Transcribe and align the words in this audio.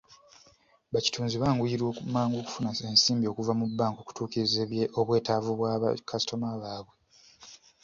Bakitunzi 0.93 1.35
banguyirwa 1.41 1.89
mangu 2.13 2.35
okufuna 2.39 2.69
ensimbi 2.91 3.25
okuva 3.27 3.53
mu 3.59 3.65
bbanka 3.69 3.99
okutuukiriza 4.01 4.57
ebwetaavu 5.01 5.51
bwa 5.59 5.73
bakasitoma 5.81 6.47
baabwe. 6.61 6.95